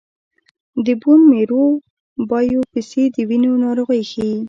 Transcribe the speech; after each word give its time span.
د 0.85 0.87
بون 1.01 1.19
میرو 1.31 1.63
بایوپسي 2.29 3.03
د 3.15 3.17
وینې 3.29 3.51
ناروغۍ 3.63 4.01
ښيي. 4.11 4.35